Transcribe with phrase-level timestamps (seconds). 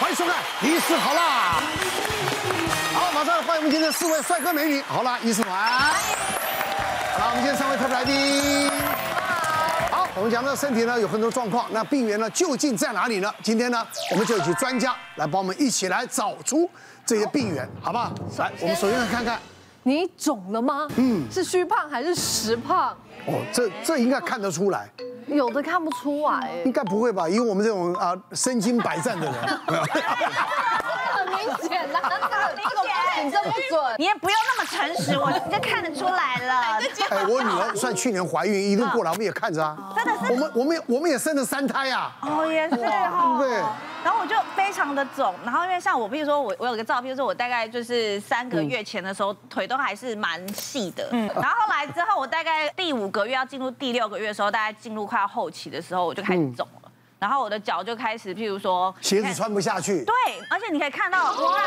[0.00, 1.60] 欢迎收看《医师好啦》。
[2.96, 5.52] 好，马上欢迎我们今天四位帅哥美女，好啦医师团。
[7.18, 8.70] 好，我们今天三位特别来宾。
[9.90, 13.34] 好，我们讲到身体呢有很多状况，那病源呢究竟在哪里呢？
[13.42, 16.70] 今天呢，我们就请专家来帮我们一起来找出
[17.04, 18.12] 这些病源，好不好？
[18.38, 19.40] 来，我们首先来看看，
[19.82, 20.86] 你肿了吗？
[20.94, 22.96] 嗯，是虚胖还是实胖？
[23.26, 24.88] 哦，这这应该看得出来。
[25.28, 27.28] 有的看不出来，应该不会吧？
[27.28, 29.34] 以我们这种啊身经百战的人，
[29.66, 31.38] 很 明
[31.68, 36.78] 显的，很明显，你这不准，你也不用那么诚实，我就看得出来了。
[37.10, 43.62] 哎，我女儿算去年怀孕，一路过来我们也看着啊，真的是，我们我们我们也生了三胎啊，哦也是哈，对，
[44.08, 55.18] 然后我就非常的肿，然后因为像我，比如说我我有个照片，就是我大概就是三个月前的时候，腿都还是蛮细的，嗯，然后后来之后我大概第五个月要进入第六个月的时候，大概进入快。
[55.18, 56.77] 要后期的时候，我就开始肿了，
[57.18, 60.04] 然后我的脚就开始，譬如说鞋子穿不下去。
[60.04, 60.14] 对，
[60.50, 61.66] 而且你可以看到，我看，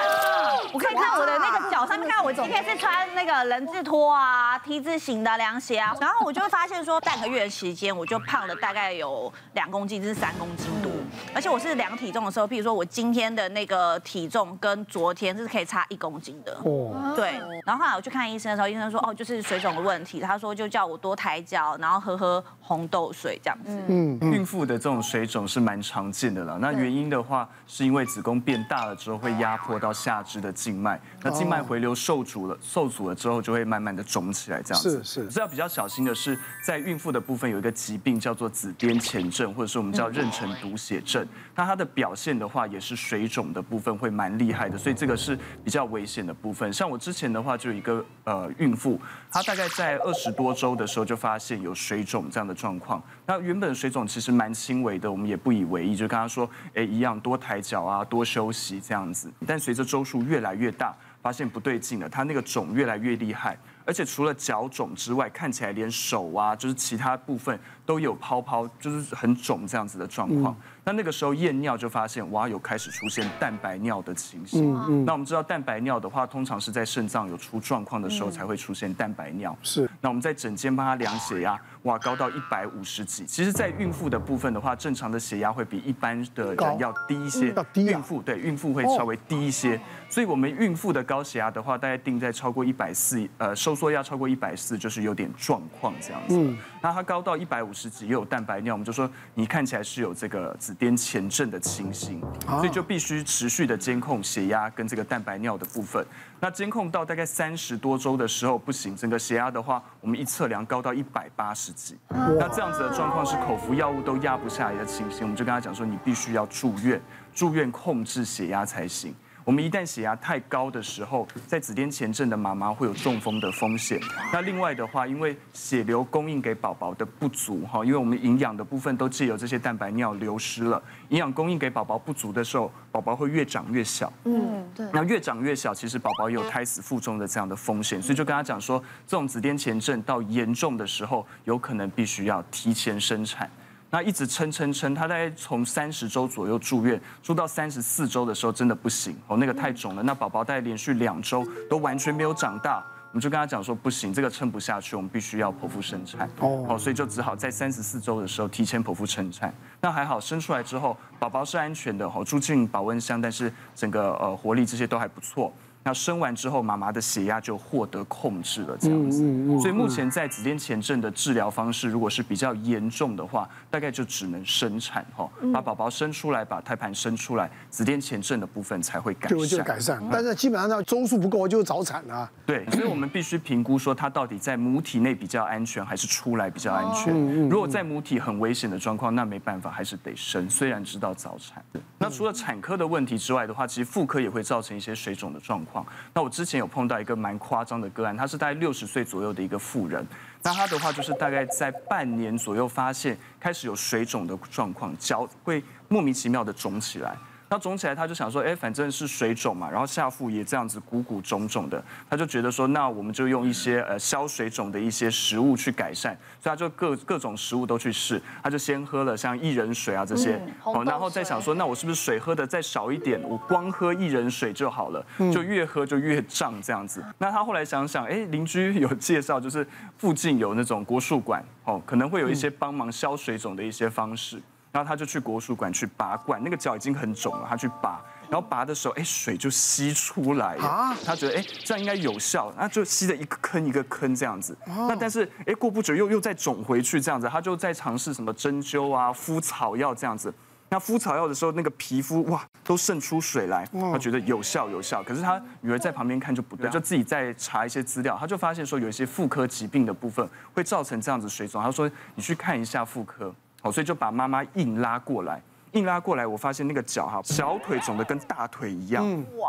[0.74, 10.90] 我可以看我的那个脚上面，看我今天是穿那个人字拖啊，T 字型的凉鞋啊，然后我就会发现说，半个月的时间，我就胖了大概有两公斤至三公斤多，
[11.34, 16.58] 而且我是量体重的时候，譬如说我今天的那个体重跟昨天是可以差一公斤的。
[16.64, 17.34] 哦，对，
[17.66, 22.42] 然后后来我去看医生的时候，医生说哦，就是水肿的问题，他说就叫我多抬脚，然后喝喝。
[22.64, 26.58] 红豆水这样子，嗯，孕妇的这种水肿是蛮常见的了。
[26.60, 35.04] 那原因的话，是因为子宫变大了之后，会压迫到下肢的静脉，那静脉回流受阻了，受阻了之后，就会慢慢的肿起来这样子。
[35.04, 35.32] 是是。
[35.32, 41.28] 是要比较小心的是，在孕妇的部分有一个疾病叫做子癫前症，或者是我们叫妊娠毒血症。
[41.56, 46.72] 那它的表现的话，也是水肿的部分会蛮厉害的，所以这个是比较危险的部分。
[46.72, 48.98] 像我之前的话，就有一个呃孕妇，
[49.30, 52.56] 她大概在二十多周的时候就发现有水肿这样的。
[52.62, 59.32] 状况，那原本水肿其实蛮轻微的，我们也不以为意，就跟他说，哎，一样多抬脚啊，多休息这样子。
[59.48, 67.58] 但随着周数越来越大，发现不对劲了，他那个肿越来越厉害，而且除了脚肿之外，看起来连手啊，就是其他部分
[67.92, 70.56] 都有泡泡，就是很肿这样子的状况。
[70.86, 74.74] 那那个时候验尿就发现，哇，有开始出现蛋白尿的情形。
[75.06, 79.56] 那我们知道蛋白尿的话，通常是在肾脏有出状况的时候才会出现蛋白尿。
[79.62, 79.90] 是。
[80.00, 81.60] 那我们在诊间帮他量血压。
[81.84, 83.26] 哇，高到一百五十几。
[83.26, 87.52] 其实，在孕妇的部分的话，正常的血压会比一般的人要低一些。
[87.54, 89.78] 要低孕妇对孕妇会稍微低一些。
[90.08, 96.38] 所以，我们孕妇的高血压的话，大概定在超过一百四，呃，收缩压超过一百四，就是有点状况这样子。
[96.40, 96.58] 嗯。
[96.82, 106.04] 那它高到一百五十几，又有蛋白尿，我们就说你看起来是有这个紫癜前症的情形，所以就必须持续的监控血压跟这个蛋白尿的部分。
[106.40, 117.00] 那监控到大概三十多周的时候不行，整个血压的话，我们一测量高到一百八十几，那这样子的状况是口服药物都压不下来的情形，我们就跟他讲说，你必须要住院，
[117.32, 119.14] 住院控制血压才行。
[119.44, 124.00] 我们一旦血压太高的时候，在子癫前症的妈妈会有中风的风险。
[124.32, 134.12] 那另外的话，因为血流供应给宝宝的不足哈，因为我们营养的部分都借由这些蛋白尿流失了，营养供应给宝宝不足的时候，宝宝会越长越小。
[134.26, 134.86] 嗯，对。
[134.94, 143.50] 那越长越小，其实宝宝有胎死腹中的这样的风险，所以就跟他讲说，这种子癫前症到严重的时候，有可能必须要提前生产。
[143.94, 150.02] 那一直撑撑撑，他大概从三十周左右住院，住到三十四周的时候真的不行哦，那个太肿了。
[150.02, 152.82] 那宝宝大概连续两周都完全没有长大，
[153.12, 159.54] 我们就跟他讲说不行，这个撑不下去，我们必须要剖腹生产哦，所以就只好在三十四周的时候提前剖腹生产。
[159.82, 165.52] 那还好，生出来之后宝宝是安全的哦，住进保温箱，但是整个呃活力这些都还不错。
[165.84, 169.24] 那生完之后，妈妈的血压就获得控制了，这样子。
[169.60, 179.48] 所以目前在子痫前症的治疗方式，如果是比较严重的话，大概就只能生产哈，把宝宝生出来，把胎盘生出来，子痫前症的部分才会改善。
[179.48, 182.30] 就改善，但是基本上那周数不够就早产了。
[182.46, 187.14] 对，所以我们必须评估说，它到底在母体内比较安全，还是出来比较安全。
[187.50, 190.48] 如果在母体很危险的状况，那没办法，还是得生。
[190.50, 191.64] 虽然知道早产。
[191.98, 195.71] 那除了产科的问题之外的话，其实妇科也会造成一些水肿的状况。
[196.14, 200.06] 那我之前有碰到一个蛮夸张的个案，他是大概六十岁左右的一个妇人，
[200.44, 207.16] 那他的话就是大概在半年左右发现开始有水肿的状况，脚会莫名其妙的肿起来。
[207.52, 227.04] 他肿起来，他就想说，哎，反正是水肿嘛，然后下腹也这样子鼓鼓肿肿的，他就觉得说，那我们就用一些呃消水肿的一些食物去改善，所以他就各各种食物都去试，他就先喝了像薏仁水啊这些，哦，然后再想说，那我是不是水喝的再少一点，我光喝薏仁水就好了，就越喝就越胀这样子。
[227.18, 229.68] 那他后来想想，哎，邻居有介绍，就是
[229.98, 234.42] 附近有那种国术馆，哦，可能会有一些帮忙消水肿的一些方式。
[234.72, 240.96] 然后他就去国术馆去拔罐，那个脚已经很肿了，他去拔，然后拔的时候，哎，水就吸出来了。
[241.06, 244.58] 他觉得哎，这样应该有效，那就吸了一个坑一个坑这样子。
[244.66, 250.34] 那但是哎，过不久又又再肿回去这样子，他就在尝试什么针灸啊、敷草药这样子。
[250.70, 255.04] 那敷草药的时候，那个皮肤哇都渗出水来，他觉得有效有效。
[255.04, 261.62] 可是他女儿在旁边看就不对，就自己在查一些资料，他就发现说有一些妇科疾病的部分会造成这样子水肿。
[261.62, 265.42] 他说你去看一下妇科，好，所以就把妈妈硬拉过来，
[265.74, 269.06] 硬拉过来，我发现那个脚哈小腿肿得跟大腿一样，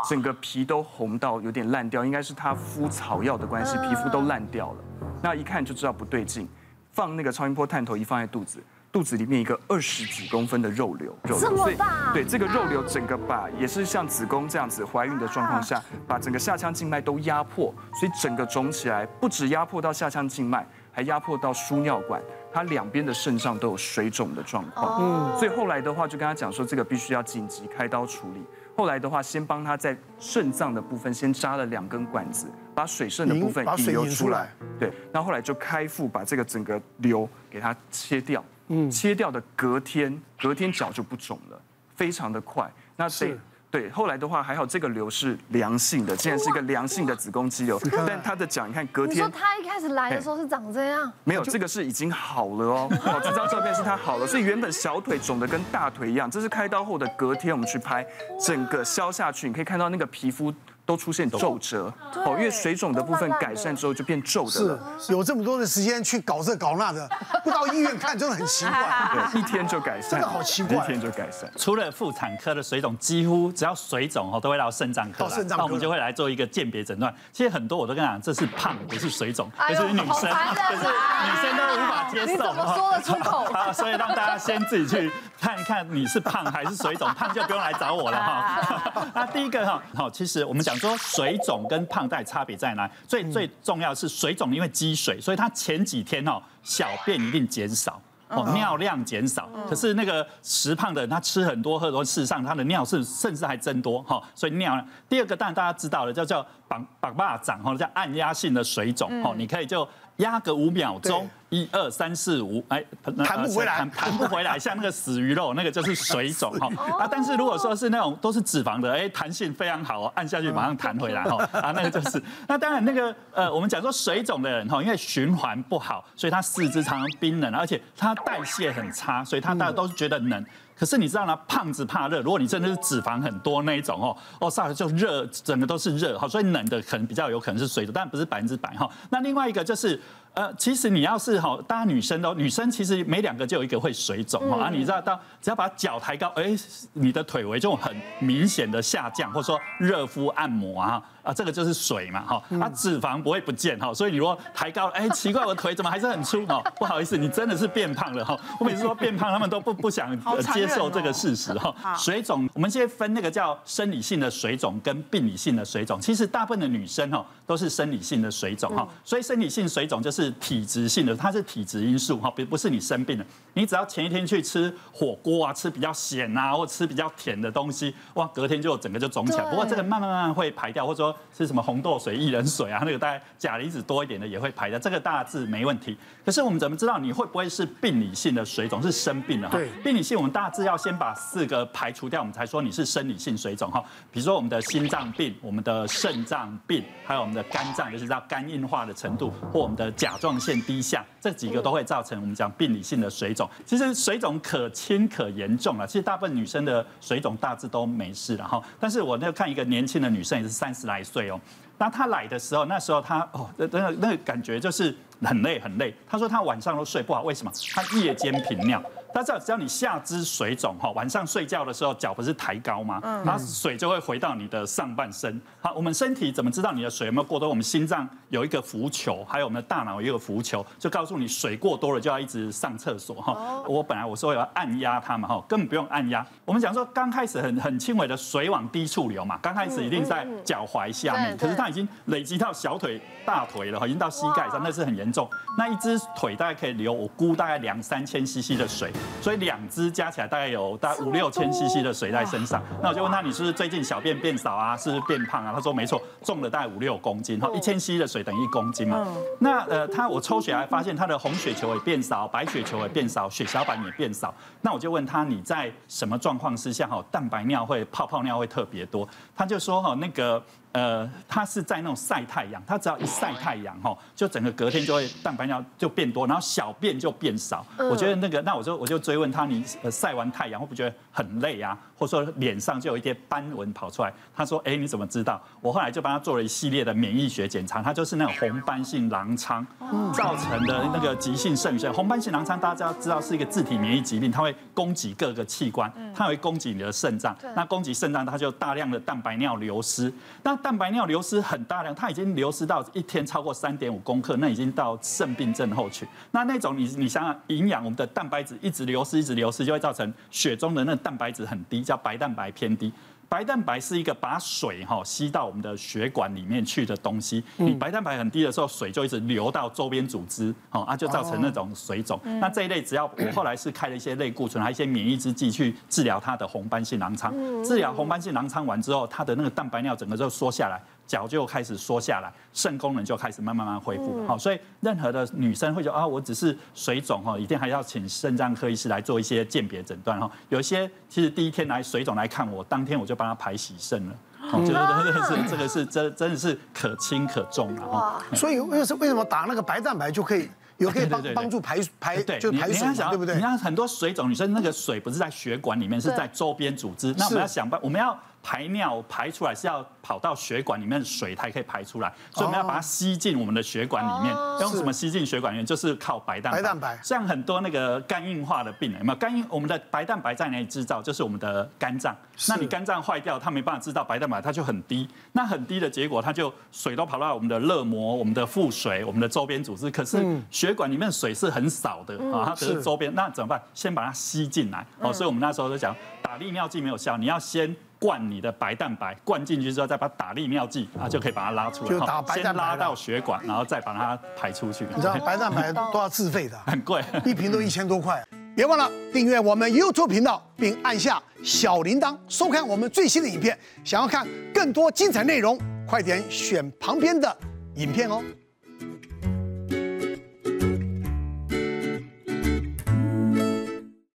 [0.07, 4.77] 整个皮都红到有点烂掉，应该是他敷草药的关系，皮肤都烂掉了。
[5.21, 6.47] 那一看就知道不对劲，
[6.91, 8.63] 放那个超音波探头一放在肚子。
[8.91, 11.75] 肚子里面一个二十几公分的肉瘤，肉瘤，所以
[12.13, 20.63] 对这个肉瘤整个把也是像子宫这样子怀孕的状况下，把整个下腔静脉都压迫，所以整个肿起来，不止压迫到下腔静脉，
[20.93, 22.21] 还压迫到输尿管，
[22.53, 25.01] 他两边的肾脏都有水肿的状况。
[25.01, 28.41] 嗯，所以后来的话就跟他讲说，这个必须要紧急开刀处理。
[28.75, 34.49] 后来的话，先帮他在肾脏的部分先扎了两根管子，把水肾的部分引流出来。
[34.79, 38.43] 对，那后来就开腹把这个整个瘤给它切掉。
[38.69, 41.61] 嗯，切掉的隔天，隔天脚就不肿了，
[41.95, 42.71] 非常的快。
[42.95, 43.37] 那对
[43.73, 47.81] 对，后来的话还好，这个瘤是良性的，竟然是一个良性的子宫肌瘤。
[48.05, 51.11] 但他的脚，你看隔天，你说他一开始来的时候是长这样？
[51.23, 52.87] 没有，这个是已经好了哦。
[53.03, 58.05] 哦，这张照片是他好了，所以原本小腿肿的跟大腿一样，这是开刀后的隔天我们去拍，
[58.39, 60.53] 整个消下去，你可以看到那个皮肤。
[60.85, 61.93] 都出现皱褶，
[62.25, 64.51] 哦，因为水肿的部分改善之后就变皱的。
[64.99, 67.09] 是，有这么多的时间去搞这搞那的，
[67.41, 69.09] 不到医院看真的很奇怪。
[69.13, 71.49] 对， 一天就改善，真的好奇怪，一天就改善。
[71.55, 77.13] 除了妇产科的水肿，几乎只要水肿哦，都会到肾脏科来，那我们就会来做一个鉴别诊断。
[77.31, 82.25] 其实很多我都跟你讲，这是胖，不是水肿，这是女生，就是女生都无法接受。
[82.25, 83.45] 你怎么说得出口？
[83.53, 85.09] 啊， 所以让大家先自己去
[85.39, 89.11] 看一看你是胖还是水肿，胖就不用来找我了哈。
[89.15, 90.72] 那第一个哈，好，其实我们讲。
[90.77, 92.89] 说水肿跟胖带差别在哪？
[93.07, 99.49] 最最重要是水肿，因为积水，所以它前几天哦，小便一定减少哦，尿量减少。
[99.69, 104.21] 可是那个食胖的人，他吃很多喝多，事实上他的尿是甚至还增多哈。
[104.33, 104.87] 所以尿量。
[105.07, 109.87] 第二个当然大家知道了，叫叫绑绑巴掌哈，叫按压性的水肿哦，你可以就
[110.17, 111.29] 压个五秒钟。
[111.49, 112.83] 一二三四五，哎，
[113.23, 116.67] 弹不回来，弹不回来，像那个死鱼肉，那个就是水肿 哈。
[116.97, 121.47] 啊，但是如果说是那种都是脂肪的，哎，弹性非常好，按下去马上弹回来哈。
[121.51, 122.19] 啊，那个就是。
[122.47, 130.43] 那当然那个呃，我们讲说水肿的人哈，因为循环不好，所以他四肢常常冰冷，而且他代谢很差，所以他大家都是觉得冷。
[130.77, 131.35] 可是你知道吗？
[131.47, 138.89] 胖子怕热，如果你真的是脂肪很多那一种哦，哦，上来就热，整个都是热哈，所以冷的可能比较有可能是水的，但不是百分之百哈。
[139.09, 140.01] 那另外一个就是。
[140.33, 146.55] 呃，其实你要是哈，大家女生都，女生其实每两个就有一个会水肿哈，啊，你知道到只要把脚抬高，哎，
[146.93, 151.01] 你的腿围就很明显的下降，或者说热敷按摩啊。
[151.23, 156.61] 啊，这个就是水嘛，哈，啊脂肪不会不见哈，所以你如果抬高了，哎，奇怪，我腿怎么还是很粗哦？
[156.77, 158.37] 不好意思，你真的是变胖了哈。
[158.59, 160.13] 我每次说变胖，他们都不不想
[160.53, 161.73] 接受这个事实哈。
[161.95, 165.97] 水肿，我们现在分那个叫生理性的水肿跟病理性的水肿。
[166.01, 179.43] 其实大部分的女生哈都是生理性的水肿哈，所以生理性水肿就是体质性的，它是体质因素哈，不不是你生病了，你只要前一天去吃火锅啊，吃比较咸啊，或吃比较甜的东西，哇，隔天就整个就肿起来。
[179.49, 181.15] 不过这个慢慢慢慢会排掉，或者说。
[181.35, 182.83] 是什么红豆水、薏仁水啊？
[182.85, 185.97] 那个大概钾离子多一点的也会排掉，这个大致没问题。
[186.23, 188.81] 可是我们怎么知道你会不会是病理性的水肿？
[188.81, 189.57] 是生病了哈。
[189.57, 193.83] 对，病理性我们大致要先把四个排除掉，我们才说你是生理性水肿哈。
[194.11, 203.49] 比如说我们的心脏病、我们的肾脏病，还有我们的肝脏，就是到肝硬化的程度，或我们的甲状腺低下，这几个都会造成我们讲病理性的水肿。
[203.65, 208.61] 其实水肿可轻可严重了，其实大部分女生的水肿大致都没事了哈。
[208.79, 211.39] 但是我那看一个年轻的女生，也是三十来岁哦。
[211.83, 215.93] 那他来的时候，那时候他哦，那那那个感觉就是很累很累。
[216.09, 217.51] 他说他晚上都睡不好，为什么？
[217.73, 218.81] 他夜间频尿。
[219.13, 222.99] 他知道只要你下肢水肿哈，晚上睡觉的时候脚不是抬高吗？
[223.03, 225.39] 嗯，然后水就会回到你的上半身。
[225.61, 227.47] 好，我们身体怎么知道你的水有没有过多？
[227.47, 233.61] 我们心脏有一个浮球，还有我们的大脑有一个浮球，就告诉你水过多了就要一直上厕所哈。
[233.67, 236.25] 我本来我说我要按压它嘛哈，根本不用按压。
[236.43, 245.27] 我们讲说刚开始很很轻微的水往低处流嘛，刚开始一定在脚踝下面，可是它已经累积到小腿、大腿了，已经到膝盖上，那是很严重。
[245.57, 252.61] 那一只腿大概可以流，我估大概两三千 CC 的水，所以两只加起来大概有大概五六千 CC 的水在身上。
[252.81, 254.77] 那我就问他，你是不是最近小便变少啊？
[254.77, 255.51] 是不是变胖啊？
[255.55, 259.07] 他说没错，重了大概五六公斤，哈，一千 CC 的水等于一公斤嘛。
[259.39, 264.33] 那呃，他我抽血还发现他的红血球也变少，白血球也变少，血小板也变少。
[264.61, 269.07] 那我就问他，你在什么状况之下哈，蛋白尿会泡泡尿会特别多？
[269.35, 270.43] 他就说哈，那个。
[270.73, 277.65] 呃，他是在那种晒太阳，他只要一晒太阳哈，就整个隔天就会蛋白尿就变多，然后小便就变少。
[277.77, 281.77] 我觉得那个，那我就我就追问他，你晒完太阳会不会觉得很累啊？
[281.95, 284.11] 或者说脸上就有一些斑纹跑出来？
[284.35, 285.41] 他说，哎，你怎么知道？
[285.61, 289.65] 我后来就帮他做了一系列的免疫学检查，他就是那种红斑性狼疮
[290.11, 291.93] 造成的那个急性肾炎。
[291.93, 297.35] 红斑性狼疮大家知道是一个自体免疫疾病，它会攻击各个器官，它会攻击你的肾脏。
[297.55, 300.11] 那攻击肾脏，它就大量的蛋白尿流失。
[300.41, 306.07] 那蛋白尿流失很大量，它已经流失到一天超过三点五公克，那已经到肾病症候群。
[306.31, 312.91] 那那种你你想想，营养我们的蛋白质一直流失，一直流失，就会造成血中的那蛋白质很低，叫白蛋白偏低。
[313.33, 317.43] 白蛋白是一个把水哈吸到我们的血管里面去的东西。
[317.57, 322.19] 你白蛋白很低的时候，水就一直流到周边组织，哦啊，就造成那种水肿。
[322.39, 327.33] 那这一类只要我后来是开了一些类固醇，还有一些免疫制剂去治疗它的红斑性狼疮。
[327.63, 330.79] 治疗红斑性狼疮完之后，它的那个蛋白尿整个就缩下来。
[331.05, 334.25] 脚就开始缩下来，肾功能就开始慢慢慢恢复。
[334.25, 340.29] 好，所以任何的女生会觉得啊，我只是水肿哈，一定还要请肾脏科医师来做一些鉴别诊断哈。
[340.49, 344.15] 有一些其实第一天来水肿来看我，当天我就帮他排洗肾了。
[344.51, 348.23] 我觉得真的是这个是真真的是可轻可重了哈。
[348.33, 350.49] 所以为什为什么打那个白蛋白就可以？
[350.77, 353.35] 有可以帮帮助排排，对，就排水，对不对？
[353.35, 357.13] 你看很多水肿女生，那个水不是在血管里面，是在周边组织。
[357.17, 358.17] 那我们要想办，我们要。
[358.43, 364.35] 排尿排出来是要跑到血管里面，水才可以排出来，所以我们要把它吸进我们的血管里面。
[364.59, 365.65] 用什么吸进血管里面？
[365.65, 366.57] 就是靠白蛋白。
[366.57, 366.99] 白蛋白。
[367.01, 369.45] 像很多那个肝硬化的病人，有没有肝硬？
[369.49, 371.01] 我们的白蛋白在哪里制造？
[371.01, 372.13] 就是我们的肝脏。
[372.49, 375.07] 那你肝脏坏掉，它没办法制造白蛋白，它就很低。
[375.31, 379.89] 那很低的结果，它就水都跑到我们的热膜、我们的腹水、我们的周边组织。
[379.89, 380.21] 可是
[380.51, 383.13] 血管里面水是很少的啊，它只是周边。
[383.15, 383.61] 那怎么办？
[383.73, 384.85] 先把它吸进来。
[384.99, 387.73] 哦，所以我们那时候就讲，打利尿剂没有效，你要先。
[388.03, 391.89] 灌你的白蛋白，灌进去之后再把它打利尿剂，啊，就可以把它拉出来。
[391.89, 394.85] 就打白蛋白，先拉到血管，然后再把它排出去。
[394.93, 398.21] 你知道 白蛋白都要自费的，很贵，一瓶都一千多块。
[398.57, 403.57] 别忘了订阅我们 YouTube 频道，并按下小铃铛，收看我们最新的影片。
[403.85, 405.57] 想要看更多精彩内容，
[405.87, 407.33] 快点选旁边的
[407.75, 408.21] 影片哦。